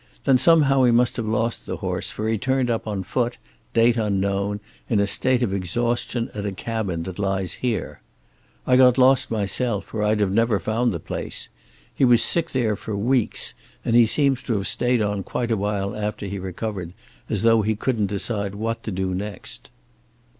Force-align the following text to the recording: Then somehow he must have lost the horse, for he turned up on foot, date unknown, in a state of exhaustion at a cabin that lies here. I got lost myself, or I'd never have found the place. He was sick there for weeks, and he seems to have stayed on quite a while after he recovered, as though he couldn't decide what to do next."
Then 0.25 0.39
somehow 0.39 0.81
he 0.83 0.91
must 0.91 1.15
have 1.17 1.27
lost 1.27 1.67
the 1.67 1.77
horse, 1.77 2.09
for 2.09 2.27
he 2.27 2.35
turned 2.39 2.71
up 2.71 2.87
on 2.87 3.03
foot, 3.03 3.37
date 3.71 3.97
unknown, 3.97 4.59
in 4.89 4.99
a 4.99 5.05
state 5.05 5.43
of 5.43 5.53
exhaustion 5.53 6.31
at 6.33 6.43
a 6.43 6.51
cabin 6.51 7.03
that 7.03 7.19
lies 7.19 7.53
here. 7.61 8.01
I 8.65 8.77
got 8.77 8.97
lost 8.97 9.29
myself, 9.29 9.93
or 9.93 10.01
I'd 10.01 10.17
never 10.31 10.55
have 10.55 10.63
found 10.63 10.91
the 10.91 10.99
place. 10.99 11.49
He 11.93 12.03
was 12.03 12.23
sick 12.23 12.49
there 12.49 12.75
for 12.75 12.97
weeks, 12.97 13.53
and 13.85 13.95
he 13.95 14.07
seems 14.07 14.41
to 14.41 14.55
have 14.55 14.67
stayed 14.67 15.03
on 15.03 15.21
quite 15.21 15.51
a 15.51 15.55
while 15.55 15.95
after 15.95 16.25
he 16.25 16.39
recovered, 16.39 16.93
as 17.29 17.43
though 17.43 17.61
he 17.61 17.75
couldn't 17.75 18.07
decide 18.07 18.55
what 18.55 18.81
to 18.85 18.91
do 18.91 19.13
next." 19.13 19.69